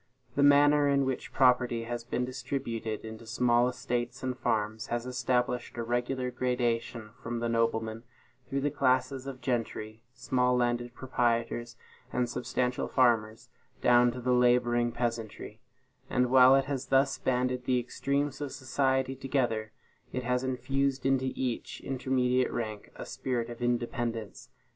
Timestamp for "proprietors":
10.95-11.77